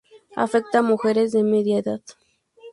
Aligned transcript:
Afecta 0.43 0.79
a 0.79 0.81
mujeres 0.81 1.31
de 1.31 1.43
mediana 1.43 1.79
edad. 1.81 2.01